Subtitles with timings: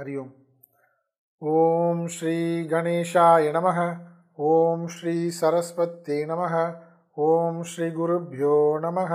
[0.00, 0.30] हरि ओम्
[1.42, 3.78] ॐ श्रीगणेशाय नमः
[4.46, 6.56] ॐ श्रीसरस्वत्यै नमः
[7.16, 9.14] ॐ श्रीगुरुभ्यो नमः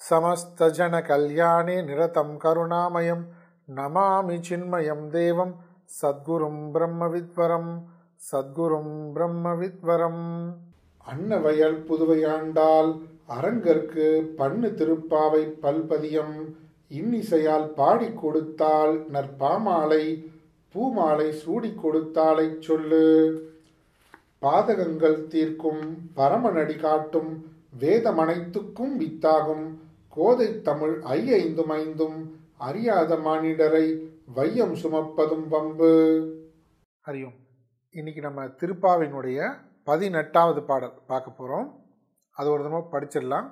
[0.00, 3.22] समस्तजनकल्याणे निरतं करुणामयं
[3.68, 5.52] नमामि चिन्मयं देवं
[5.90, 7.72] சத்குரும் பிரம்மவித்வரம்
[8.20, 10.22] சத்குரும் பிரம்மவித்வரம்
[11.06, 12.90] அன்னவயல் புதுவையாண்டால்
[13.28, 14.06] அரங்கற்கு
[14.38, 16.36] பண்ணு திருப்பாவை பல்பதியம்
[16.89, 20.31] இன்னிசையால் பாடிக் கொடுத்தாள் நற்பாமாலை
[20.73, 23.05] பூமாலை சூடிக் கொடுத்தாளை சொல்லு.
[24.41, 27.45] பாதகங்கள் தீர்க்கும் பரமநடி காட்டும்
[27.79, 29.75] வேதமனைத்துக்கும் வித்தாகும்
[30.09, 35.91] கோதை தமிழ் ஐயைந்தும் ஐந்தும் அறியாத மானிடரை வையம் சுமப்பதும் பம்பு
[37.01, 37.33] அறியும்
[37.91, 41.83] இன்னைக்கு நம்ம திருப்பாவினுடைய பதினெட்டாவது பாடல் பார்க்க போகிறோம்
[42.31, 43.51] அது ஒரு தினமும் படிச்சிடலாம்.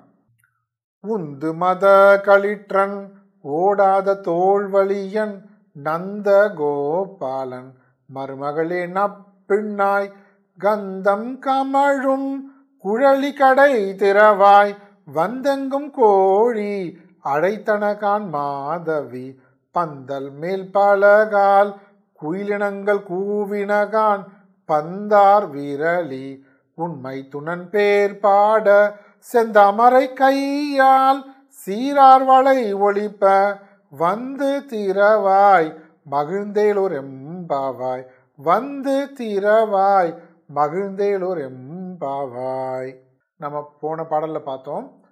[1.00, 1.86] உந்து மத
[2.24, 7.72] களிற்றன் ஓடாத தோல்வழியன் நந்த கோபாலன்
[8.16, 10.12] மருமகளே நப்பிண்ணாய்
[10.60, 12.40] கந்தம் கமழும்
[12.84, 14.76] குழலி கடை திறவாய்
[15.14, 19.40] வந்தெங்கும் கோழி அடைத்தனகான் மாதவி.
[19.72, 21.74] பந்தல் மேல் பலகால்
[22.22, 24.24] குயிலினங்கள் கூவினகான்
[24.68, 26.40] பந்தார் விரலி.
[26.74, 28.98] உண்மை துணன் பேர் பாட
[29.34, 31.35] செந்தமரை கையால்
[31.66, 35.70] சீரார் வளை ஒளிப்ப வந்து தீரவாய்
[36.12, 40.12] மகிழ்ந்தேலூர் எம்பாவாய் வந்து தீரவாய்
[40.56, 42.92] மகிழ்ந்தேலூர் எம்பாவாய்
[43.38, 45.04] நம்ம போன பாடலில் பார்த்தோம்.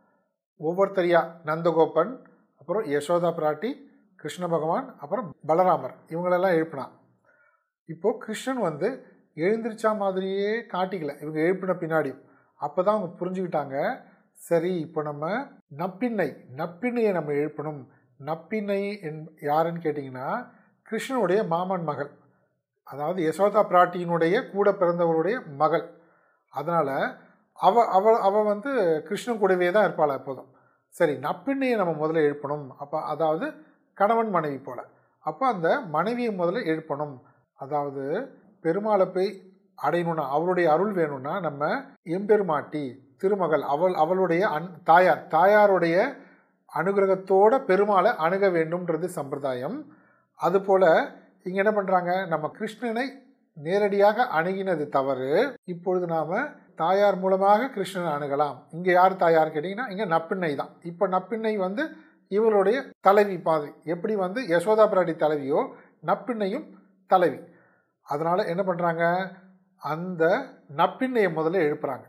[0.60, 1.22] ஒவ்வொருத்தரியா?
[1.46, 2.12] நந்தகோபன்
[2.60, 3.72] அப்புறம் யசோதா பிராட்டி
[4.16, 5.96] கிருஷ்ண பகவான் அப்புறம் பலராமர்.
[6.08, 6.94] இவங்களெல்லாம் எழுப்பினான்.
[7.86, 11.22] இப்போது கிருஷ்ணன் வந்து எழுந்திரிச்சா மாதிரியே காட்டிக்கல.
[11.22, 12.12] இவங்க எழுப்பின பின்னாடி.
[12.56, 14.06] அப்போ தான் அவங்க புரிஞ்சுக்கிட்டாங்க.
[14.44, 15.26] சரி இப்போ நம்ம
[15.82, 16.28] நப்பிண்ணை
[16.58, 17.82] நப்பிண்ணையை நம்ம எழுப்பணும்.
[18.20, 20.28] நப்பிண்ணை என் யாருன்னு கேட்டிங்கன்னா
[20.88, 22.12] கிருஷ்ணனுடைய மாமன் மகள்.
[22.88, 25.86] அதாவது யசோதா பிராட்டியினுடைய கூட பிறந்தவருடைய மகள்.
[26.54, 26.96] அதனால்
[27.60, 28.72] அவ அவ அவ வந்து
[29.08, 30.50] கிருஷ்ணன் கூடவே தான் இருப்பாள் எப்போதும்.
[30.96, 32.66] சரி நப்பிண்ணையை நம்ம முதல்ல எழுப்பணும்.
[32.84, 33.46] அப்போ அதாவது
[33.98, 34.84] கணவன் மனைவி போல்.
[35.26, 37.16] அப்போ அந்த மனைவியை முதல்ல எழுப்பணும்.
[37.60, 38.04] அதாவது
[38.64, 39.30] பெருமாளை போய்
[39.80, 41.64] அடையணும்னா அவருடைய அருள் வேணும்னா நம்ம
[42.18, 42.84] எம்பெருமாட்டி
[43.22, 45.98] திருமகள் அவள் அவளுடைய அன் தாயார் தாயாருடைய
[46.80, 49.78] அனுகிரகத்தோட பெருமாளை அணுக வேண்டும்ன்றது சம்பிரதாயம்.
[50.40, 50.90] அதுபோல்
[51.48, 53.06] இங்கே என்ன பண்ணுறாங்க நம்ம கிருஷ்ணனை
[53.58, 55.30] நேரடியாக அணுகினது தவறு.
[55.74, 56.34] இப்பொழுது நாம்
[56.82, 58.56] தாயார் மூலமாக கிருஷ்ணனை அணுகலாம்.
[58.76, 60.72] இங்கே யார் தாயார் கேட்டிங்கன்னா இங்கே நப்பிண்ணை தான்.
[60.92, 61.84] இப்போ நப்பிண்ணை வந்து
[62.38, 64.40] இவருடைய தலைவி பாதி எப்படி வந்து?
[64.54, 65.62] யசோதா பிராட்டி தலைவியோ
[66.10, 66.66] நப்பிண்ணையும்
[67.12, 67.40] தலைவி.
[68.08, 69.04] அதனால் என்ன பண்ணுறாங்க
[69.82, 70.24] அந்த
[70.82, 72.06] நப்பிண்ணையை முதல்ல எழுப்புறாங்க.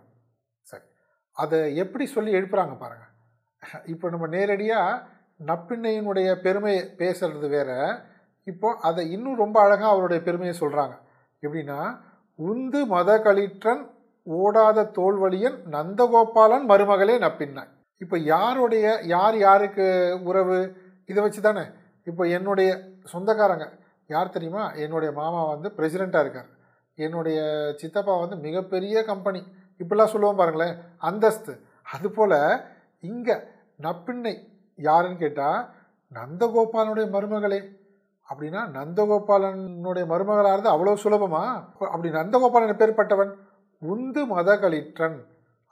[1.36, 3.12] அதை எப்படி சொல்லி எழுப்புறாங்க பாருங்கள்
[3.92, 5.02] இப்போ நம்ம நேரடியாக
[5.50, 7.70] நப்பிண்ணையினுடைய பெருமையை பேசுறது வேற.
[8.46, 10.94] இப்போ அதை இன்னும் ரொம்ப அழகாக அவருடைய பெருமையை சொல்கிறாங்க
[11.42, 11.78] எப்படின்னா
[12.38, 13.82] உந்து மத களிற்றன்
[14.26, 19.86] ஓடாத தோல்வழியன் நந்தகோபாலன் மருமகளே நப்பின்னாய் இப்போ யாருடைய யார் யாருக்கு
[20.30, 20.58] உறவு?
[21.08, 21.64] இதை வச்சு தானே
[22.06, 22.70] இப்போ என்னுடைய
[23.12, 23.66] சொந்தக்காரங்க.
[24.10, 24.62] யார் தெரியுமா?
[24.84, 26.48] என்னுடைய மாமா வந்து பிரசிடெண்ட்டாக இருக்கார்.
[26.98, 27.38] என்னுடைய
[27.80, 29.40] சித்தப்பா வந்து மிகப்பெரிய கம்பெனி
[29.80, 30.74] இப்படிலாம் சொல்லுவோம் பாருங்களேன்
[31.08, 31.52] அந்தஸ்து.
[31.86, 32.36] அதுபோல்
[33.02, 33.36] இங்கே
[33.86, 34.34] நப்பிண்ணை
[34.78, 35.60] யாருன்னு கேட்டால்
[36.12, 37.60] நந்தகோபாலனுடைய மருமகளே.
[38.28, 41.42] அப்படின்னா நந்தகோபாலனுடைய மருமகளாக இருந்து அவ்வளோ சுலபமா?
[41.92, 43.32] அப்படி நந்தகோபாலன் பேர்பட்டவன்
[43.82, 45.18] உந்து மத களிற்றன்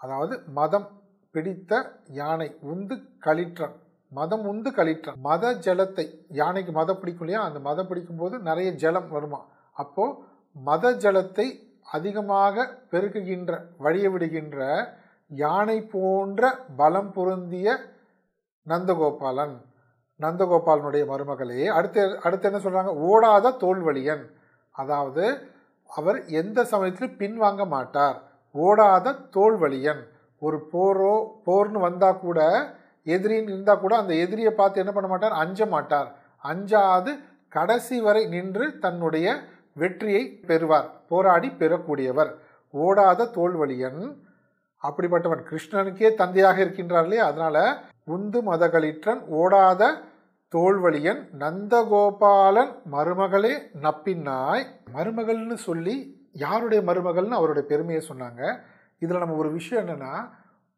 [0.00, 0.88] அதாவது மதம்
[1.34, 1.72] பிடித்த
[2.20, 2.94] யானை உந்து
[3.26, 3.76] களிற்றன்.
[4.12, 5.18] மதம் உந்து களிற்றன்.
[5.28, 6.04] மத ஜலத்தை
[6.40, 7.42] யானைக்கு மதம் பிடிக்கும் இல்லையா?
[7.48, 9.40] அந்த மதம் பிடிக்கும்போது நிறைய ஜலம் வருமா?
[9.76, 10.18] அப்போது
[10.56, 11.46] மத ஜலத்தை
[11.92, 13.52] அதிகமாக பெருக்குகின்ற
[13.84, 14.58] வழிய விடுகின்ற
[15.30, 17.68] யானை போன்ற பலம் பொருந்திய
[18.66, 19.54] நந்தகோபாலன்.
[20.20, 24.24] நந்தகோபாலனுடைய மருமகளே அடுத்து அடுத்து என்ன சொல்கிறாங்க ஓடாத தோல்வழியன்.
[24.74, 25.24] அதாவது
[25.90, 28.18] அவர் எந்த சமயத்திலும் பின்வாங்க மாட்டார்.
[28.54, 30.02] ஓடாத தோல்வழியன்.
[30.42, 31.14] ஒரு போரோ
[31.46, 32.40] போர்னு வந்தால் கூட
[33.06, 35.34] எதிரின்னு இருந்தால் கூட அந்த எதிரியை பார்த்து என்ன பண்ண மாட்டார்?
[35.42, 36.08] அஞ்ச மாட்டார்.
[36.44, 37.12] அஞ்சாது
[37.52, 39.26] கடைசி வரை நின்று தன்னுடைய
[39.74, 41.00] வெற்றியை பெறுவார்.
[41.08, 42.34] போராடி பெறக்கூடியவர்.
[42.70, 44.16] ஓடாத தோல்வழியன்.
[44.82, 47.26] அப்படிப்பட்டவன் கிருஷ்ணனுக்கே தந்தையாக இருக்கின்றார் இல்லையா?
[47.26, 49.92] அதனால உந்து மதகளிற்றன் ஓடாத
[50.54, 53.52] தோல்வழியன் நந்தகோபாலன் மருமகளே
[53.82, 54.66] நப்பின்னாய்.
[54.94, 58.58] மருமகள்னு சொல்லி யாருடைய மருமகள்னு அவருடைய பெருமையை சொன்னாங்க.
[58.98, 60.30] இதில் நம்ம ஒரு விஷயம் என்னென்னா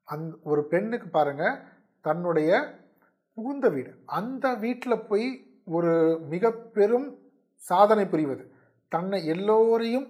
[0.04, 1.58] அந் ஒரு பெண்ணுக்கு பாருங்கள்
[2.00, 2.78] தன்னுடைய
[3.34, 3.94] புகுந்த வீடு.
[4.06, 7.18] அந்த வீட்டில் போய் ஒரு மிக பெரும்
[7.56, 8.53] சாதனை புரிவது.
[8.94, 10.06] தன்னை எல்லோரையும்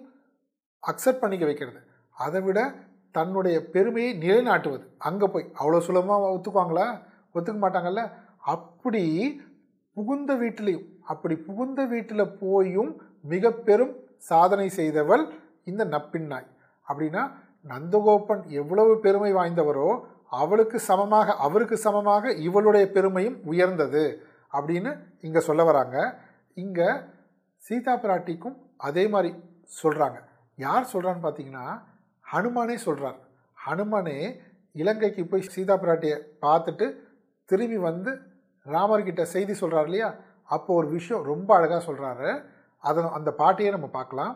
[0.82, 1.80] அக்செப்ட் பண்ணிக்க வைக்கிறது.
[2.16, 2.60] அதை விட
[3.14, 4.84] தன்னுடைய பெருமையை நிலைநாட்டுவது.
[5.08, 6.86] அங்கே போய் அவ்வளோ சுலபமாக ஒத்துக்குவாங்களா?
[7.34, 8.02] ஒத்துக்க மாட்டாங்கல்ல?
[8.54, 9.04] அப்படி
[9.96, 12.92] புகுந்த வீட்டிலையும் அப்படி புகுந்த வீட்டில் போயும்
[13.32, 13.94] மிக பெரும்
[14.30, 15.24] சாதனை செய்தவள்
[15.70, 16.48] இந்த நப்பின்னாய்
[16.86, 17.22] அப்படின்னா
[17.64, 19.88] நந்தகோபன் எவ்வளவு பெருமை வாய்ந்தவரோ
[20.40, 24.04] அவளுக்கு சமமாக அவருக்கு சமமாக இவளுடைய பெருமையும் உயர்ந்தது.
[24.52, 24.90] அப்படின்னு
[25.26, 25.96] இங்கே சொல்ல வராங்க.
[26.56, 26.88] இங்கே
[27.62, 29.30] சீதா பிராட்டிக்கும் அதே மாதிரி
[29.82, 30.18] சொல்கிறாங்க
[30.58, 31.66] யார் சொல்கிறான்னு பார்த்தீங்கன்னா
[32.24, 33.18] ஹனுமானே சொல்கிறார்
[33.58, 34.16] ஹனுமானே
[34.74, 36.86] இலங்கைக்கு போய் சீதா பிராட்டியை பார்த்துட்டு
[37.50, 38.10] திரும்பி வந்து
[38.66, 40.08] ராமர்கிட்ட செய்தி சொல்கிறார் இல்லையா?
[40.44, 42.30] அப்போ ஒரு விஷயம் ரொம்ப அழகாக சொல்கிறாரு
[42.84, 44.32] அதை அந்த பாட்டையே நம்ம பார்க்கலாம்.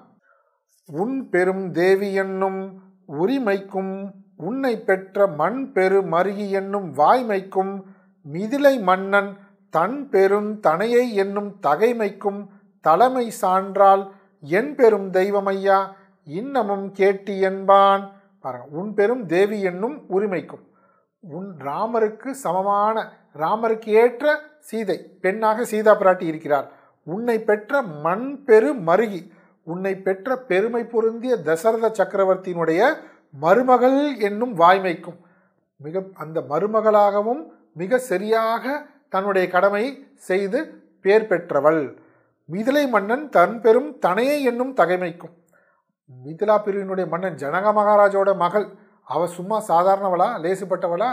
[0.89, 2.61] உன் பெரும் தேவி என்னும்
[3.19, 3.95] உரிமைக்கும்
[4.49, 7.73] உன்னை பெற்ற மண் பெரு மருகி என்னும் வாய்மைக்கும்
[8.27, 9.31] மிதிலை மன்னன்
[9.75, 12.41] தன் பெரும் தனையை என்னும் தகைமைக்கும்
[12.85, 14.05] தலைமை சான்றால்
[14.43, 15.79] என் பெரும் தெய்வமையா
[16.27, 18.03] இன்னமும் கேட்டி என்பான்.
[18.45, 20.65] பாருங்க உன் பெரும் தேவி என்னும் உரிமைக்கும்
[21.25, 22.97] உன் ராமருக்கு சமமான
[23.35, 24.27] ராமருக்கு ஏற்ற
[24.69, 26.67] சீதை பெண்ணாக சீதா பிராட்டி இருக்கிறார்.
[27.07, 29.21] உன்னை பெற்ற மண் பெரு மருகி
[29.67, 32.83] உன்னை பெற்ற பெருமை பொருந்திய தசரத சக்கரவர்த்தியினுடைய
[33.41, 35.19] மருமகள் என்னும் வாய்மைக்கும்
[35.81, 37.43] மிக அந்த மருமகளாகவும்
[37.73, 38.65] மிக சரியாக
[39.09, 39.85] தன்னுடைய கடமை
[40.29, 40.59] செய்து
[41.01, 41.83] பேர் பெற்றவள்.
[42.49, 45.35] மிதிலை மன்னன் தன் பெரும் தனையை என்னும் தகைமைக்கும்.
[46.11, 48.67] மிதிலா பிரிவினுடைய மன்னன் ஜனக மகாராஜோட மகள்.
[49.07, 51.11] அவ சும்மா சாதாரணவளா லேசுப்பட்டவளா.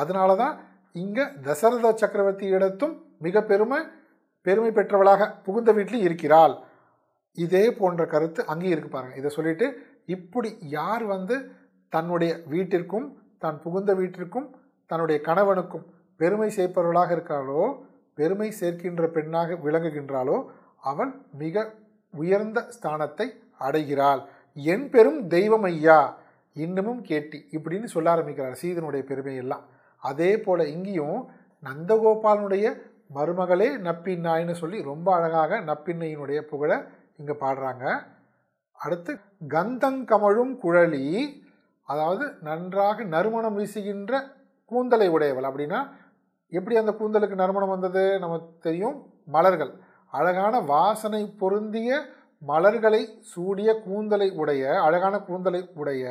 [0.00, 0.54] அதனால தான்
[0.94, 2.94] இங்கே தசரத சக்கரவர்த்தி இடத்தும்
[3.24, 3.80] மிக பெருமை
[4.46, 6.54] பெருமை பெற்றவளாக புகுந்த வீட்டில் இருக்கிறாள்.
[7.38, 9.16] இதே போன்ற கருத்து அங்கேயும் இருக்கு பாருங்க.
[9.20, 9.66] இதை சொல்லிட்டு
[10.16, 11.36] இப்படி யார் வந்து
[11.92, 13.08] தன்னுடைய வீட்டிற்கும்
[13.42, 14.46] தான் புகுந்த வீட்டிற்கும்
[14.90, 15.84] தன்னுடைய கணவனுக்கும்
[16.20, 17.62] பெருமை சேர்ப்பவர்களாக இருக்காளோ
[18.18, 20.36] பெருமை சேர்க்கின்ற பெண்ணாக விளங்குகின்றாளோ
[20.90, 21.12] அவன்
[21.42, 21.64] மிக
[22.14, 23.26] உயர்ந்த ஸ்தானத்தை
[23.66, 24.20] அடைகிறாள்.
[24.56, 25.98] என் பெரும் தெய்வம் ஐயா
[26.56, 29.64] இன்னமும் கேட்டி இப்படின்னு சொல்ல ஆரம்பிக்கிறார் சீதனுடைய பெருமையெல்லாம்.
[30.02, 31.20] அதே போல இங்கேயும்
[31.62, 32.66] நந்தகோபாலனுடைய
[33.16, 36.76] மருமகளே நப்பின்னாய்னு சொல்லி ரொம்ப அழகாக நப்பின்னையினுடைய புகழை
[37.18, 37.84] இங்கே பாடுறாங்க.
[38.78, 39.12] அடுத்து
[39.54, 41.04] கந்தங்கமழும் குழலி
[41.88, 44.12] அதாவது நன்றாக நறுமணம் வீசுகின்ற
[44.70, 45.48] கூந்தலை உடையவள்.
[45.50, 45.80] அப்படின்னா
[46.52, 48.02] எப்படி அந்த கூந்தலுக்கு நறுமணம் வந்தது?
[48.24, 48.96] நமக்கு தெரியும்
[49.36, 49.72] மலர்கள்.
[50.18, 51.90] அழகான வாசனை பொருந்திய
[52.42, 53.02] மலர்களை
[53.32, 56.04] சூடிய கூந்தலை உடைய அழகான கூந்தலை உடைய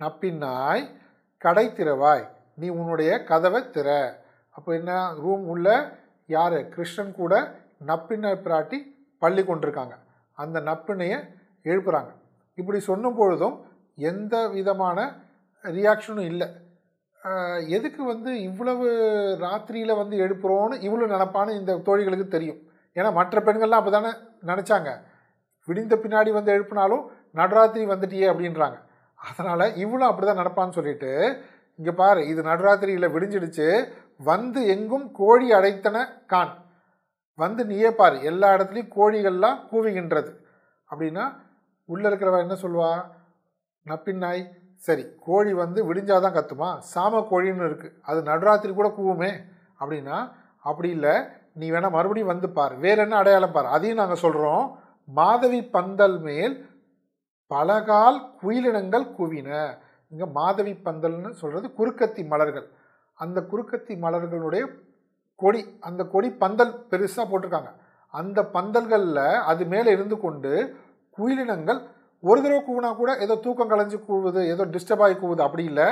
[0.00, 0.84] நப்பின்னாய்
[1.44, 2.24] கடை திறவாய்
[2.60, 3.88] நீ உன்னுடைய கதவை திற.
[4.56, 5.66] அப்போ என்ன ரூம் உள்ள
[6.26, 6.58] யார்?
[6.74, 7.34] கிருஷ்ணன் கூட
[7.86, 8.78] நப்பின்னாய் பிராட்டி
[9.18, 9.94] பள்ளி கொண்டிருக்காங்க.
[10.32, 11.18] அந்த நப்பினையை
[11.64, 12.10] எழுப்புறாங்க.
[12.54, 13.56] இப்படி சொன்னும் பொழுதும்
[14.10, 14.98] எந்த விதமான
[15.64, 16.48] ரியாக்ஷனும் இல்லை.
[17.76, 18.86] எதுக்கு வந்து இவ்வளவு
[19.44, 22.60] ராத்திரியில் வந்து எழுப்புகிறோன்னு இவ்வளோ நினப்பான்னு இந்த தோழிகளுக்கு தெரியும்.
[22.96, 24.10] ஏன்னா மற்ற பெண்கள்லாம் அப்போ தானே
[24.50, 24.90] நினச்சாங்க.
[25.68, 27.04] விடிந்த பின்னாடி வந்து எழுப்பினாலும்
[27.40, 28.76] நடராத்திரி வந்துட்டியே அப்படின்றாங்க.
[29.20, 31.10] அதனால் இவ்வளோ அப்படி தான் நடப்பான்னு சொல்லிட்டு
[31.78, 33.66] இங்கே பாரு இது நடராத்திரியில் விடிஞ்சிடுச்சு
[34.28, 35.96] வந்து எங்கும் கோழி அடைத்தன
[36.32, 36.52] கான்
[37.38, 40.30] வந்து நீயே பாரு எல்லா இடத்துலையும் கோழிகள்லாம் கூவுகின்றது.
[40.90, 41.24] அப்படின்னா
[41.92, 42.92] உள்ளே இருக்கிறவ என்ன சொல்லுவா?
[43.86, 44.42] நப்பின்னாய்
[44.86, 46.70] சரி கோழி வந்து விடிஞ்சாதான் கத்துமா?
[46.92, 49.30] சாம கோழின்னு இருக்குது அது நடுராத்திரி கூட கூவுமே.
[49.80, 50.16] அப்படின்னா
[50.68, 51.14] அப்படி இல்லை.
[51.58, 52.74] நீ வேணால் மறுபடியும் வந்து பார்.
[52.86, 53.68] வேற என்ன அடையாளம் பார்.
[53.76, 54.64] அதையும் நாங்கள் சொல்கிறோம்
[55.18, 56.54] மாதவி பந்தல் மேல்
[57.50, 59.50] பலகால் குயிலினங்கள் குவின.
[60.12, 62.66] இங்கே மாதவி பந்தல்னு சொல்கிறது குறுக்கத்தி மலர்கள்.
[63.18, 64.64] அந்த குறுக்கத்தி மலர்களுடைய
[65.42, 67.70] கொடி அந்த கொடி பந்தல் பெருசாக போட்டிருக்காங்க.
[68.14, 70.52] அந்த பந்தல்களில் அது மேலே இருந்து கொண்டு
[71.18, 71.80] குயிலினங்கள்
[72.24, 75.42] ஒரு தடவை கூவினா கூட ஏதோ தூக்கம் கலைஞ்சு கூவுது ஏதோ டிஸ்டர்ப் ஆகி கூவுது.
[75.46, 75.86] அப்படி இல்லை.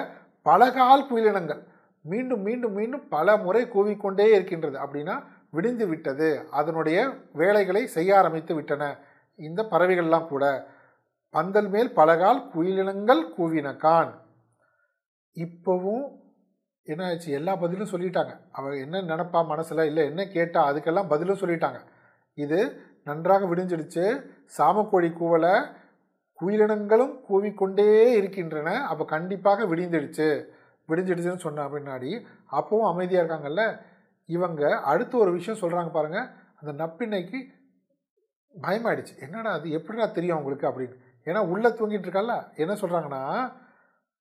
[0.44, 1.62] பலகால் குயிலினங்கள்.
[2.04, 4.76] மீண்டும் மீண்டும் மீண்டும் பல முறை கூவிக்கொண்டே இருக்கின்றது.
[4.78, 5.16] அப்படின்னா
[5.54, 6.28] விடிந்து விட்டது.
[6.50, 6.98] அதனுடைய
[7.32, 8.82] வேலைகளை செய்ய ஆரம்பித்து விட்டன.
[9.38, 10.44] இந்த பறவைகள்லாம் கூட
[11.34, 14.10] பந்தல் மேல் பலகால் குயிலினங்கள் கூவினக்கான்
[15.36, 16.04] இப்போவும்
[16.86, 18.32] என்ன ஆச்சு எல்லா பதிலும் சொல்லிட்டாங்க.
[18.52, 19.88] அவள் என்ன நினப்பா மனசில்?
[19.90, 20.60] இல்லை என்ன கேட்டா?
[20.70, 21.80] அதுக்கெல்லாம் பதிலும் சொல்லிட்டாங்க.
[22.44, 22.58] இது
[23.04, 24.04] நன்றாக விடிஞ்சிடுச்சு.
[24.58, 25.54] சாமக்கோழி கூவலை
[26.40, 27.88] குயிலினங்களும் கூவிக்கொண்டே
[28.20, 28.70] இருக்கின்றன.
[28.90, 30.28] அப்போ கண்டிப்பாக விடிந்துடுச்சு.
[30.88, 32.12] விடிஞ்சிடுச்சுன்னு சொன்ன பின்னாடி
[32.52, 33.64] அப்போவும் அமைதியாக இருக்காங்கல்ல?
[34.26, 36.28] இவங்க அடுத்து ஒரு விஷயம் சொல்கிறாங்க பாருங்கள்
[36.60, 37.38] அந்த நப்பின்னைக்கு
[38.54, 39.14] பயமாயிடுச்சு.
[39.20, 40.96] என்னடா அது எப்படிடா தெரியும் அவங்களுக்கு அப்படின்னு.
[41.24, 43.22] ஏன்னா உள்ளே தூங்கிட்டு இருக்கால என்ன சொல்கிறாங்கன்னா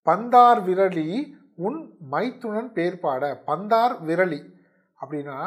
[0.05, 1.07] பந்தார் விரலி
[1.55, 1.79] உன்
[2.12, 4.39] மைத்துணன் பேர்பாட பந்தார் விரலி.
[5.01, 5.38] அப்படின்னா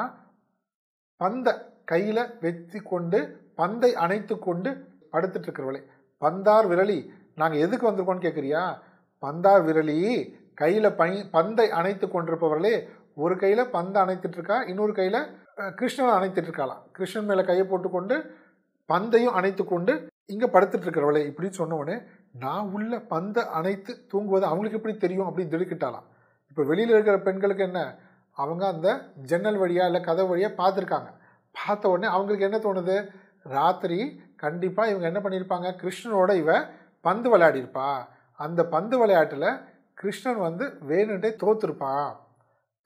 [1.21, 1.49] பந்த
[1.85, 3.19] கையில் வெத்தி கொண்டு
[3.55, 4.71] பந்தை அணைத்து கொண்டு
[5.13, 5.83] படுத்துட்டு இருக்கிறவளே.
[6.21, 6.99] பந்தார் விரலி
[7.35, 8.63] நாங்கள் எதுக்கு வந்திருக்கோம்னு கேட்குறியா
[9.23, 10.01] பந்தார் விரலி
[10.55, 12.75] கையில் பை பந்தை அணைத்து கொண்டிருப்பவர்களே
[13.17, 15.21] ஒரு கையில் பந்தை அணைத்துட்டு இருக்கா இன்னொரு கையில்
[15.79, 18.17] கிருஷ்ணனை அணைத்துட்டு இருக்காளாம் கிருஷ்ணன் மேலே கையை போட்டுக்கொண்டு
[18.89, 19.93] பந்தையும் அணைத்து கொண்டு
[20.33, 21.97] இங்கே படுத்துட்டு இருக்கிறவளே இப்படி சொன்னவொடனே
[22.43, 25.29] நான் உள்ள பந்தை அணைத்து தூங்குவது அவங்களுக்கு எப்படி தெரியும்?
[25.29, 26.07] அப்படின்னு திடுக்கிட்டாலாம்
[26.51, 27.81] இப்போ வெளியில் இருக்கிற பெண்களுக்கு என்ன?
[28.37, 28.89] அவங்க அந்த
[29.31, 31.11] ஜன்னல் வழியாக இல்லை கதை வழியாக பார்த்துருக்காங்க
[31.55, 32.97] பார்த்த உடனே அவங்களுக்கு என்ன தோணுது?
[33.57, 33.99] ராத்திரி
[34.45, 35.69] கண்டிப்பாக இவங்க என்ன பண்ணியிருப்பாங்க?
[35.83, 36.53] கிருஷ்ணனோட இவ
[37.05, 37.89] பந்து விளையாடியிருப்பா.
[38.41, 39.49] அந்த பந்து விளையாட்டில்
[40.01, 42.09] கிருஷ்ணன் வந்து வேணுன்ட்டே தோத்துருப்பான்.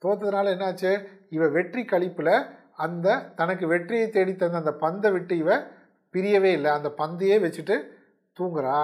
[0.01, 0.91] தோத்ததுனால என்னாச்சு?
[1.35, 2.33] இவ வெற்றி கழிப்பில்
[2.85, 3.07] அந்த
[3.39, 5.51] தனக்கு வெற்றியை தேடி தந்த அந்த பந்தை விட்டு இவ
[6.13, 6.71] பிரியவே இல்லை.
[6.77, 7.75] அந்த பந்தையே வச்சுட்டு
[8.37, 8.77] தூங்குறா.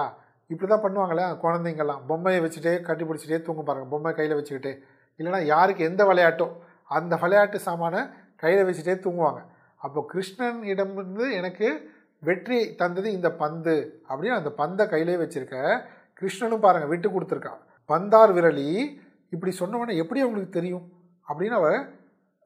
[0.50, 1.42] இப்படி தான் பண்ணுவாங்களே குழந்தைங்கள்லாம்.
[1.44, 4.72] குழந்தைங்கெல்லாம் பொம்மையை வச்சுட்டே கட்டி பிடிச்சிட்டே தூங்க பாருங்கள் பொம்மை கையில் வச்சுக்கிட்டே.
[5.20, 6.46] இல்லைன்னா யாருக்கு எந்த விளையாட்டோ
[6.90, 8.00] அந்த விளையாட்டு சாமானை
[8.42, 9.40] கையில் வச்சுட்டே தூங்குவாங்க.
[9.80, 11.68] அப்போ கிருஷ்ணன் இடமிருந்து எனக்கு
[12.22, 13.74] வெற்றியை தந்தது இந்த பந்து
[14.08, 15.56] அப்படின்னு அந்த பந்தை கையிலே வச்சுருக்க
[16.20, 17.60] கிருஷ்ணனும் பாருங்கள் விட்டு கொடுத்துருக்கான்
[17.90, 18.68] பந்தார் விரலி.
[19.34, 20.86] இப்படி சொன்னவொடனே எப்படி அவங்களுக்கு தெரியும்?
[21.28, 21.78] அப்படின்னு அவள்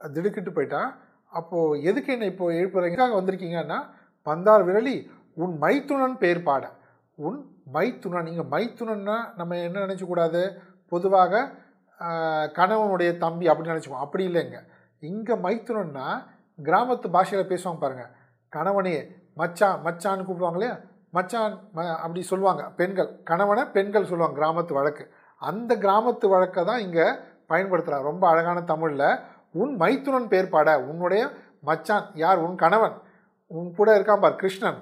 [0.00, 0.90] திடுக்கிட்டு போயிட்டான்
[1.32, 3.78] அப்போது எதுக்கு என்னை இப்போ எழுப்புறதுக்காக வந்திருக்கீங்கன்னா
[4.26, 4.96] பந்தார் விரலி
[5.36, 6.64] உன் மைத்துனன் பேர் பாட.
[7.18, 7.38] உன்
[7.72, 10.42] மைத்துனன் இங்கே மைத்துனன்னா நம்ம என்ன நினச்சக்கூடாது
[10.92, 11.42] பொதுவாக
[12.54, 14.58] கணவனுடைய தம்பி அப்படின்னு நினச்சிப்போம் அப்படி இல்லைங்க.
[15.02, 16.06] இங்கே மைத்துனன்னா
[16.58, 18.10] கிராமத்து பாஷையில் பேசுவாங்க பாருங்கள்
[18.52, 18.96] கணவனே
[19.36, 20.76] மச்சான் மச்சான்னு கூப்பிடுவாங்க இல்லையா?
[21.10, 22.70] மச்சான் ம- அப்படி சொல்லுவாங்க.
[22.70, 25.04] பெண்கள் கணவனை பெண்கள் சொல்லுவாங்க கிராமத்து வழக்கு.
[25.42, 27.06] அந்த கிராமத்து வழக்கை தான் இங்கே
[27.52, 29.08] பயன்படுத்துகிறாங்க ரொம்ப அழகான தமிழில்
[29.60, 30.68] உன் மைத்துனன் பேர் பாட.
[30.90, 31.22] உன்னுடைய
[31.68, 32.38] மச்சான் யார்?
[32.44, 32.94] உன் கணவன்.
[33.50, 34.78] உன் கூட இருக்கான் பார் கிருஷ்ணன்.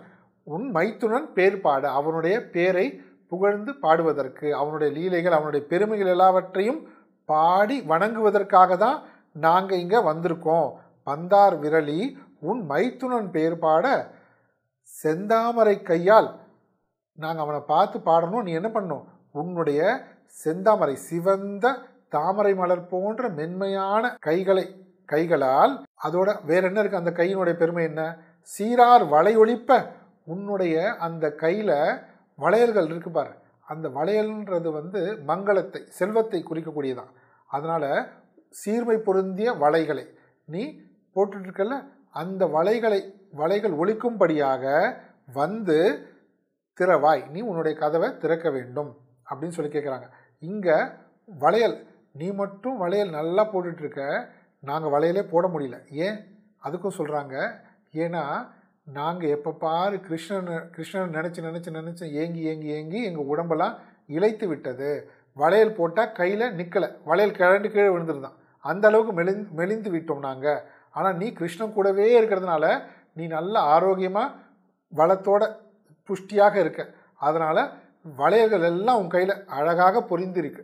[0.46, 1.82] உன் மைத்துனன் பேர் பாட.
[2.00, 2.86] அவனுடைய பேரை
[3.32, 6.80] புகழ்ந்து பாடுவதற்கு அவனுடைய லீலைகள் அவனுடைய பெருமைகள் எல்லாவற்றையும்
[7.28, 8.98] பாடி வணங்குவதற்காக தான்
[9.46, 10.70] நாங்கள் இங்கே வந்திருக்கோம்.
[11.08, 12.00] பந்தார் விரலி
[12.48, 13.86] உன் மைத்துனன் பேர் பாட.
[14.88, 16.28] செந்தாமரை கையால்
[17.18, 18.46] நாங்கள் அவனை பார்த்து பாடணும்.
[18.46, 19.04] நீ என்ன பண்ணும்
[19.40, 19.80] உன்னுடைய
[20.42, 21.66] செந்தாமரை சிவந்த
[22.14, 24.64] தாமரை மலர் போன்ற மென்மையான கைகளை
[25.12, 25.72] கைகளால்
[26.06, 27.02] அதோட வேற என்ன இருக்கு?
[27.02, 28.02] அந்த கையினுடைய பெருமை என்ன?
[28.50, 29.78] சீரார் வளையொலிப்ப
[30.32, 30.74] உன்னுடைய
[31.06, 31.76] அந்த கையில்
[32.38, 33.32] வளையல்கள் இருக்கு பாரு.
[33.66, 35.00] அந்த வளையல்ன்றது வந்து
[35.30, 37.10] மங்களத்தை செல்வத்தை குறிக்கக்கூடியதான்.
[37.50, 37.84] அதனால
[38.54, 40.06] சீர்மை பொருந்திய வளைகளை
[40.48, 40.62] நீ
[41.16, 41.76] போட்டுட்ருக்கல
[42.20, 43.00] அந்த வளைகளை
[43.40, 44.64] வளைகள் ஒழிக்கும்படியாக
[45.40, 45.78] வந்து
[46.78, 47.22] திறவாய்.
[47.32, 48.90] நீ உன்னுடைய கதவை திறக்க வேண்டும்
[49.26, 50.08] அப்படின்னு சொல்லி கேட்குறாங்க
[50.42, 50.76] இங்கே
[51.28, 51.76] வளையல்
[52.14, 54.02] நீ மட்டும் வளையல் நல்லா போட்டுட்ருக்க
[54.62, 55.76] நாங்கள் வளையலே போட முடியல.
[55.90, 56.18] ஏன்?
[56.64, 57.34] அதுக்கும் சொல்கிறாங்க
[57.94, 58.22] ஏன்னா
[58.84, 63.74] நாங்கள் எப்போ பாரு கிருஷ்ணன் கிருஷ்ணன் நினச்சி நினச்சி நினச்சி ஏங்கி ஏங்கி ஏங்கி எங்கள் உடம்பெல்லாம்
[64.06, 64.90] இழைத்து விட்டது.
[65.36, 68.36] வளையல் போட்டால் கையில் நிற்கலை வளையல் கிழண்டு கீழே விழுந்துருந்தான்.
[68.64, 72.64] அந்த அளவுக்கு மெலிந்து மெலிந்து விட்டோம் நாங்கள் ஆனால் நீ கிருஷ்ணன் கூடவே இருக்கிறதுனால
[73.12, 74.34] நீ நல்ல ஆரோக்கியமாக
[74.92, 75.42] வளத்தோட
[76.08, 76.80] புஷ்டியாக இருக்க.
[77.26, 77.62] அதனால்
[78.16, 80.62] வளையல்கள் எல்லாம் உன் கையில் அழகாக பொரிந்திருக்கு.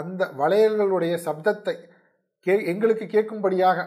[0.00, 1.74] அந்த வளையல்களுடைய சப்தத்தை
[2.46, 3.78] கே எங்களுக்கு கேட்கும்படியாக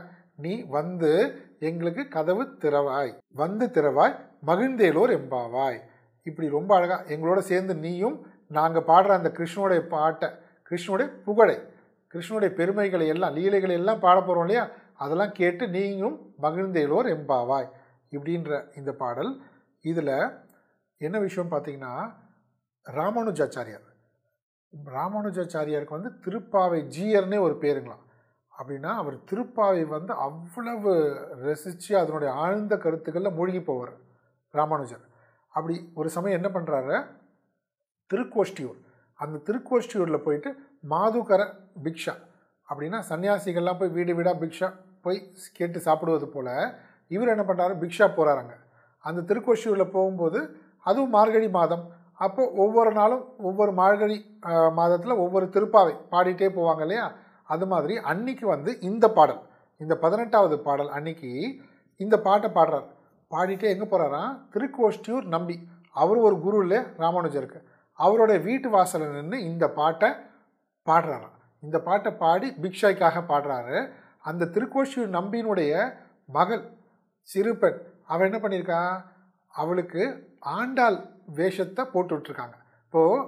[0.46, 1.12] நீ வந்து
[1.60, 3.12] எங்களுக்கு கதவு திறவாய்
[3.42, 5.80] வந்து திறவாய் மகிழ்ந்தேலோர் எம்பாவாய்
[6.28, 8.18] இப்படி ரொம்ப அழகாக எங்களோட சேர்ந்து நீயும்
[8.58, 10.30] நாங்கள் பாடுற அந்த கிருஷ்ணனுடைய பாட்டை
[10.72, 11.58] கிருஷ்ணனுடைய புகழை
[12.14, 14.64] கிருஷ்ணனுடைய பெருமைகளை எல்லாம் லீலைகளை எல்லாம் பாட போகிறோம் இல்லையா?
[15.04, 17.68] அதெல்லாம் கேட்டு நீயும் மகிழ்ந்தேலோர் எம்பாவாய்
[18.12, 19.32] இப்படின்ற இந்த பாடல்.
[19.86, 20.14] இதில்
[21.02, 21.94] என்ன விஷயம் பார்த்தீங்கன்னா
[22.86, 23.87] ராமானுஜாச்சாரியார்.
[24.74, 28.04] ராமானுஜாச்சாரியாருக்கு வந்து திருப்பாவை ஜீயர்னே ஒரு பேருங்களாம்.
[28.54, 30.92] அப்படின்னா அவர் திருப்பாவை வந்து அவ்வளவு
[31.46, 33.94] ரசித்து அதனுடைய ஆழ்ந்த கருத்துக்களில் மூழ்கி போவார்
[34.54, 35.04] ராமானுஜர்.
[35.54, 36.96] அப்படி ஒரு சமயம் என்ன பண்ணுறாரு
[38.12, 38.78] திருக்கோஷ்டியூர்.
[39.20, 40.50] அந்த திருக்கோஷ்டியூரில் போயிட்டு
[40.94, 41.42] மாதுகர
[41.86, 42.16] பிக்ஷா
[42.70, 44.68] அப்படின்னா சன்னியாசிகள்லாம் போய் வீடு வீடாக பிக்ஷா
[45.02, 45.20] போய்
[45.58, 46.54] கேட்டு சாப்பிடுவது போல்
[47.08, 48.54] இவர் என்ன பண்ணுறாரு பிக்ஷா போகிறாருங்க
[49.06, 50.40] அந்த திருக்கோஷ்டியூரில் போகும்போது
[50.90, 51.84] அதுவும் மார்கழி மாதம்.
[52.20, 54.18] அப்போ ஒவ்வொரு நாளும் ஒவ்வொரு மார்கழி
[54.80, 57.06] மாதத்தில் ஒவ்வொரு திருப்பாவை பாடிட்டே போவாங்க இல்லையா?
[57.54, 59.42] அது மாதிரி அன்னைக்கு வந்து இந்த பாடல்
[59.82, 61.32] இந்த பதினெட்டாவது பாடல் அன்னைக்கு
[62.04, 62.88] இந்த பாட்டை பாடுறார்.
[63.32, 65.56] பாடிட்டே எங்கே போகிறாராம் திருக்கோஷ்டியூர் நம்பி.
[66.02, 67.60] அவர் ஒரு குரு இல்லை ராமானுஜருக்கு
[68.00, 70.10] அவருடைய வீட்டு வாசலில் நின்று இந்த பாட்டை
[70.88, 71.36] பாடுறாராம்.
[71.64, 73.78] இந்த பாட்டை பாடி பிக்ஷாய்க்காக பாடுறாரு.
[74.30, 75.72] அந்த திருக்கோஷியூர் நம்பியினுடைய
[76.38, 76.64] மகள்
[77.28, 77.80] சிறுபெண்
[78.12, 78.82] அவள் என்ன பண்ணியிருக்கா?
[79.54, 80.04] அவளுக்கு
[80.58, 80.98] ஆண்டாள்
[81.38, 82.56] வேஷத்தை போட்டு விட்ருக்காங்க
[82.86, 83.24] இப்போது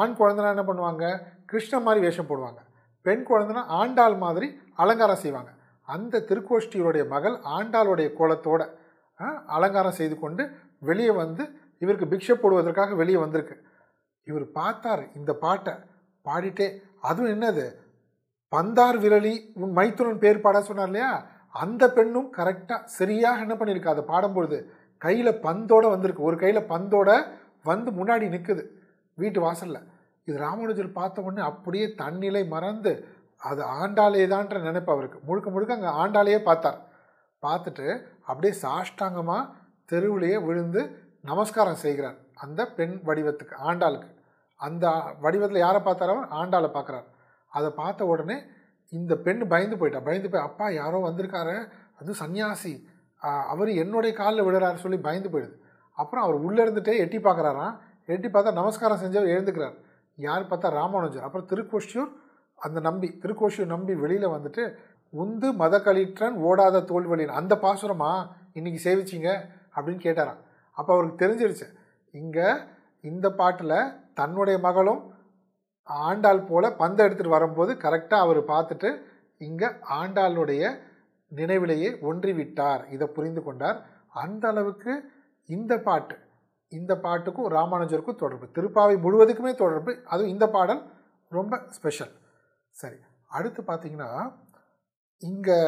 [0.00, 1.04] ஆண் குழந்தைனா என்ன பண்ணுவாங்க?
[1.50, 2.60] கிருஷ்ண மாதிரி வேஷம் போடுவாங்க.
[3.06, 4.46] பெண் குழந்தைனா ஆண்டாள் மாதிரி
[4.82, 5.50] அலங்காரம் செய்வாங்க.
[5.94, 8.62] அந்த திருக்கோஷ்டியருடைய மகள் ஆண்டாளுடைய கோலத்தோட
[9.56, 10.42] அலங்காரம் செய்து கொண்டு
[10.88, 11.44] வெளியே வந்து
[11.82, 13.56] இவருக்கு பிக்ஷை போடுவதற்காக வெளியே வந்திருக்கு.
[14.26, 15.74] இவர் பார்த்தார் இந்த பாட்டை
[16.26, 16.68] பாடிட்டே.
[17.08, 17.66] அதுவும் என்னது?
[18.52, 19.34] பந்தார் விரலி
[19.78, 21.12] மைத்துனன் பேர் பாட சொன்னார் இல்லையா?
[21.54, 23.94] அந்த பெண்ணும் கரெக்டாக சரியாக என்ன பண்ணியிருக்கு?
[23.94, 24.58] அதை பாடும்பொழுது
[25.02, 26.28] கையில் பந்தோடு வந்திருக்கு.
[26.28, 27.10] ஒரு கையில் பந்தோட
[27.70, 28.62] வந்து முன்னாடி நிற்குது
[29.18, 29.86] வீட்டு வாசலில்.
[30.28, 32.92] இது ராமானுஜர் பார்த்த உடனே அப்படியே தன்னிலை மறந்து
[33.42, 35.18] அது ஆண்டாளே தான்ற நினைப்பு அவருக்கு.
[35.28, 36.78] முழுக்க முழுக்க அங்கே ஆண்டாலேயே பார்த்தார்.
[37.42, 37.86] பார்த்துட்டு
[38.30, 39.50] அப்படியே சாஷ்டாங்கமாக
[39.90, 40.82] தெருவிலேயே விழுந்து
[41.30, 42.16] நமஸ்காரம் செய்கிறார்.
[42.44, 44.10] அந்த பெண் வடிவத்துக்கு ஆண்டாளுக்கு.
[44.60, 44.86] அந்த
[45.24, 47.06] வடிவத்தில் யாரை பார்த்தாரோ ஆண்டாளை பார்க்குறார்.
[47.52, 48.36] அதை பார்த்த உடனே
[48.92, 50.00] இந்த பெண் பயந்து போயிட்டா.
[50.08, 51.56] பயந்து போய் அப்பா யாரோ வந்திருக்காரு.
[52.00, 52.72] அது சன்னியாசி
[53.22, 55.56] அவர் என்னுடைய காலில் விடுறாரு சொல்லி பயந்து போயிடுது.
[55.98, 57.74] அப்புறம் அவர் உள்ளே இருந்துட்டே எட்டி பார்க்குறாராம்.
[58.14, 59.76] எட்டி பார்த்தா நமஸ்காரம் செஞ்சவர் எழுந்துக்கிறார்.
[60.18, 61.24] யார் பார்த்தா ராமானுஜர்.
[61.26, 62.10] அப்புறம் திருக்கோஷியூர்
[62.58, 64.62] அந்த நம்பி திருக்கோஷியூர் நம்பி வெளியில் வந்துட்டு
[65.12, 68.12] உந்து மத கழிற்றன் ஓடாத தோல்வழின் அந்த பாசுரமா
[68.58, 69.30] இன்றைக்கி சேவிச்சிங்க?
[69.76, 70.40] அப்படின்னு கேட்டாராம்.
[70.76, 71.66] அப்போ அவருக்கு தெரிஞ்சிருச்சு
[72.14, 72.48] இங்கே
[73.04, 73.78] இந்த பாட்டில்
[74.14, 75.02] தன்னுடைய மகளும்
[75.88, 78.88] ஆண்டாள் போல பந்தை எடுத்துகிட்டு வரும்போது கரெக்டாக அவர் பார்த்துட்டு
[79.40, 79.68] இங்கே
[79.98, 80.62] ஆண்டாளுடைய
[81.32, 82.82] நினைவிலேயே ஒன்றிவிட்டார்.
[82.94, 83.78] இதை புரிந்து கொண்டார்.
[84.24, 84.92] அந்த அளவுக்கு
[85.48, 86.14] இந்த பாட்டு
[86.72, 88.46] இந்த பாட்டுக்கும் ராமானுஜருக்கும் தொடர்பு.
[88.56, 89.90] திருப்பாவை முழுவதுக்குமே தொடர்பு.
[90.12, 90.80] அதுவும் இந்த பாடல்
[91.32, 92.12] ரொம்ப ஸ்பெஷல்
[92.76, 92.98] சரி
[93.36, 94.10] அடுத்து பார்த்தீங்கன்னா
[95.22, 95.58] இங்கே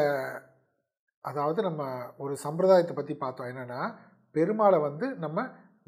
[1.24, 1.82] அதாவது நம்ம
[2.22, 3.50] ஒரு சம்பிரதாயத்தை பற்றி பார்த்தோம்.
[3.52, 3.80] என்னென்னா
[4.34, 5.44] பெருமாளை வந்து நம்ம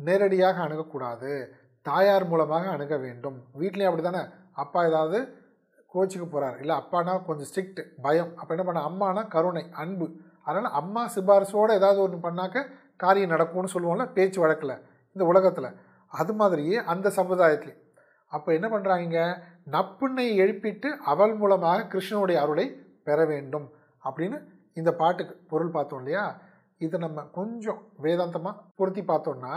[0.08, 1.32] நேரடியாக அணுகக்கூடாது.
[1.86, 3.38] தாயார் மூலமாக அணுக வேண்டும்.
[3.60, 4.22] வீட்லேயும் அப்படி தானே
[4.62, 5.18] அப்பா ஏதாவது
[5.94, 8.30] கோச்சுக்கு போகிறார் இல்லை அப்பானா கொஞ்சம் ஸ்ட்ரிக்ட் பயம்.
[8.40, 10.06] அப்போ என்ன பண்ண அம்மானா கருணை அன்பு.
[10.46, 12.66] அதனால் அம்மா சிபாரிசோடு ஏதாவது ஒன்று பண்ணாக்க
[13.02, 14.74] காரியம் நடக்கும்னு சொல்லுவோம்ல பேச்சு வழக்கில்
[15.16, 15.70] இந்த உலகத்தில்.
[16.12, 17.74] அது மாதிரியே அந்த சமுதாயத்தில்.
[18.32, 19.18] அப்போ என்ன பண்ணுறாங்க
[19.74, 22.66] நப்புண்ணை எழுப்பிட்டு அவள் மூலமாக கிருஷ்ணனுடைய அருளை
[23.06, 23.66] பெற வேண்டும்
[24.04, 24.38] அப்படின்னு
[24.76, 26.24] இந்த பாட்டுக்கு பொருள் பார்த்தோம் இல்லையா?
[26.80, 29.54] இதை நம்ம கொஞ்சம் வேதாந்தமாக பொருத்தி பார்த்தோம்னா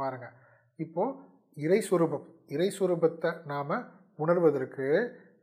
[0.00, 0.34] பாருங்கள்
[0.78, 1.16] இப்போது
[1.56, 3.74] இறை சுரூபம் இறை சுரூபத்தை நாம்
[4.18, 4.86] உணர்வதற்கு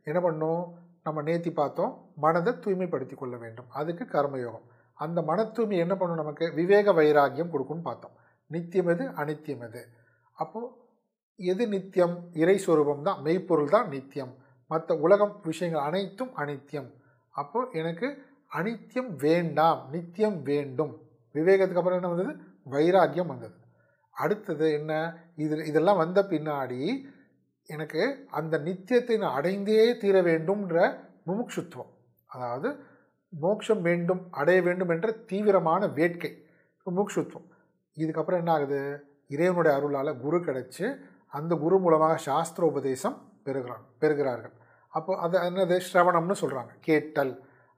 [0.02, 0.72] என்ன பண்ணோம்?
[1.02, 2.10] நம்ம நேத்தி பார்த்தோம்.
[2.16, 3.70] மனதை தூய்மைப்படுத்தி கொள்ள வேண்டும்.
[3.70, 4.66] அதுக்கு கர்மயோகம்.
[4.94, 6.52] அந்த மன தூய்மை என்ன பண்ணும் நமக்கு?
[6.52, 8.10] விவேக வைராக்கியம் கொடுக்கும்னு பார்த்தோம்.
[8.46, 9.04] நித்தியம் எது?
[9.04, 9.88] அனித்தியம் எது?
[10.32, 10.66] அப்போது
[11.36, 12.28] எது நித்தியம்?
[12.32, 13.22] இறை சுரூபம் தான்.
[13.22, 14.34] மெய்ப்பொருள் தான் நித்தியம்.
[14.66, 16.92] மற்ற உலகம் விஷயங்கள் அனைத்தும் அனித்தியம்.
[17.30, 18.22] அப்போது எனக்கு
[18.54, 19.88] அனித்தியம் வேண்டாம்.
[19.90, 21.00] நித்தியம் வேண்டும்.
[21.34, 22.36] விவேகத்துக்கு அப்புறம் என்ன வந்தது?
[22.64, 23.54] வைராக்கியம் வந்தது.
[24.10, 25.16] அடுத்தது என்ன?
[25.36, 27.02] இது இதெல்லாம் வந்த பின்னாடி
[27.68, 30.76] எனக்கு அந்த நித்தியத்தை நான் அடைந்தே தீர வேண்டும்ன்ற
[31.26, 31.92] முமுட்சுத்துவம்
[32.30, 32.68] அதாவது
[33.32, 36.32] மோட்சம் வேண்டும் அடைய வேண்டும் என்ற தீவிரமான வேட்கை.
[36.86, 37.48] முமுட்சுத்துவம்
[37.96, 38.80] இதுக்கப்புறம் என்ன ஆகுது?
[39.28, 40.84] இறைவனுடைய அருளால் குரு கிடச்சி
[41.32, 44.54] அந்த குரு மூலமாக சாஸ்திர உபதேசம் பெறுகிறான் பெறுகிறார்கள்.
[44.92, 45.76] அப்போ அது என்னது?
[45.88, 47.32] ஸ்ரவணம்னு சொல்கிறாங்க கேட்டல்.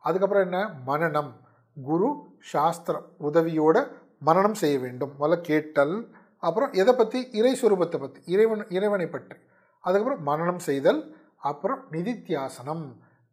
[0.05, 0.61] அதுக்கப்புறம் என்ன?
[0.87, 1.33] மனநம்.
[1.77, 2.09] குரு
[2.53, 3.77] சாஸ்திரம் உதவியோட
[4.19, 5.13] மரணம் செய்ய வேண்டும்.
[5.21, 5.95] முதல்ல கேட்டல்.
[6.43, 9.37] அப்புறம் எதை பற்றி இறை சுரூபத்தை பற்றி இறைவன் இறைவனை பற்றி.
[9.85, 11.01] அதுக்கப்புறம் மனநம் செய்தல்
[11.43, 12.85] அப்புறம் நிதித்தியாசனம்.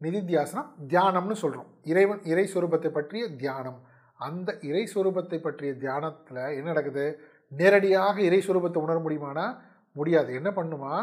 [0.01, 3.79] நிதித்தியாசனம் தியானம்னு சொல்கிறோம் இறைவன் இறை சுரூபத்தை பற்றிய தியானம்.
[4.19, 7.05] அந்த இறை சுரூபத்தை பற்றிய தியானத்தில் என்ன நடக்குது?
[7.51, 9.45] நேரடியாக இறை சுரூபத்தை உணர முடியுமானா?
[9.95, 10.29] முடியாது.
[10.33, 10.93] என்ன பண்ணுமா?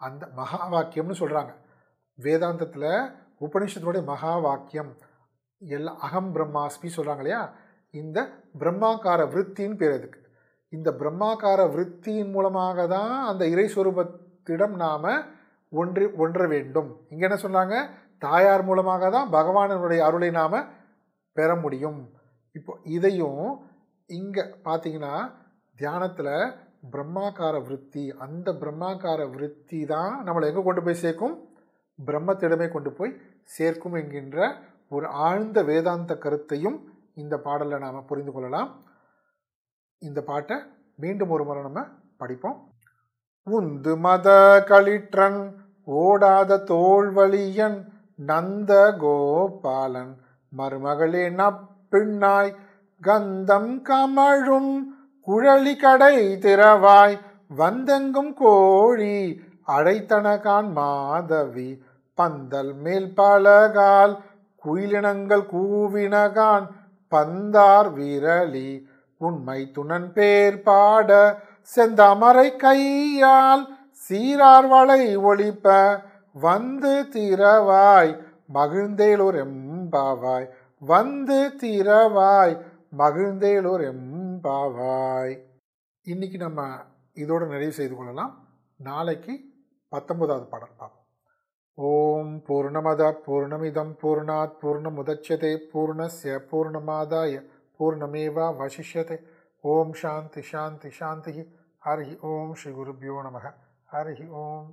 [0.00, 1.52] அந்த மகா வாக்கியம்னு சொல்கிறாங்க
[2.18, 2.92] வேதாந்தத்தில்
[3.40, 4.92] உபனிஷத்தினுடைய மகா வாக்கியம்
[5.62, 7.42] எல்லா அகம் பிரம்மாஸ்மி சொல்கிறாங்க இல்லையா?
[7.94, 8.18] இந்த
[8.58, 10.20] பிரம்மாக்கார விற்த்தின்னு பேர் அதுக்கு.
[10.72, 13.66] இந்த பிரம்மாக்கார விற்த்தியின் மூலமாக தான் அந்த இறை
[14.46, 15.10] திடம் நாம்
[15.72, 16.90] ஒன்று ஒன்ற வேண்டும்.
[17.10, 17.74] இங்கே என்ன சொன்னாங்க?
[18.24, 20.56] தாயார் மூலமாக தான் பகவானுடைய அருளை நாம்
[21.36, 22.00] பெற முடியும்.
[22.54, 23.44] இப்போ இதையும்
[24.10, 25.14] இங்கே பார்த்தீங்கன்னா
[25.78, 26.34] தியானத்தில்
[26.94, 31.36] பிரம்மாக்கார விற்பி அந்த பிரம்மாக்கார விற்பி தான் நம்மளை எங்கே கொண்டு போய் சேர்க்கும்?
[31.98, 33.12] பிரம்மத்திடமே கொண்டு போய்
[33.56, 34.38] சேர்க்கும் என்கின்ற
[34.96, 36.78] ஒரு ஆழ்ந்த வேதாந்த கருத்தையும்
[37.22, 38.70] இந்த பாடலில் நாம் புரிந்து கொள்ளலாம்.
[40.02, 40.56] இந்த பாட்டை
[41.02, 41.82] மீண்டும் ஒரு முறை நம்ம
[42.16, 42.58] படிப்போம்.
[43.44, 44.28] உந்து மத
[44.68, 45.52] களிற்றன்
[45.86, 47.84] ஓடாத தோல்வழியன்
[48.16, 50.12] நந்த கோபாலன்.
[50.58, 52.54] மருமகளே நப்பிண்ணாய்
[53.02, 54.74] கந்தம் கமழும்
[55.26, 57.18] குழலி கடை திறவாய்
[57.56, 61.82] வந்தெங்கும் கோழி அழைத்தனகான் மாதவி.
[62.14, 64.16] பந்தல் மேல் பலகால்
[64.64, 66.66] குயிலினங்கள் கூவினகான்
[67.10, 68.84] பந்தார் விரலி.
[69.16, 71.40] உண்மை துணன் பேர் பாட
[71.74, 73.64] செந்தமரை கையால்
[74.08, 75.66] சீரார் வளை ஒளிப்ப
[76.32, 78.12] வந்து தீரவாய்
[78.54, 82.54] மகிழ்ந்தேலூர் எம்பாவாய் வந்து தீரவாய்
[82.98, 85.34] மகிழ்ந்தேலூர் எம்பாவாய்
[86.04, 86.60] இன்னைக்கு நம்ம
[87.14, 88.32] இதோட நிறைவு செய்து கொள்ளலாம்.
[88.76, 89.32] நாளைக்கு
[89.88, 91.06] பத்தொன்பதாவது பாடல் பார்ப்போம்.
[91.74, 97.42] ஓம் பூர்ணமத பூர்ணமிதம் பூர்ணாத் பூர்ணமுதட்சதே பூர்ணஸ்ய பூர்ணமாதாய
[97.78, 99.16] பூர்ணமேவா வசிஷ்யதே.
[99.64, 101.32] ஓம் சாந்தி சாந்தி சாந்தி
[101.82, 103.38] ஹரி ஓம் ஸ்ரீ குருபியோ நம
[103.90, 104.68] ஹரி ஓம்.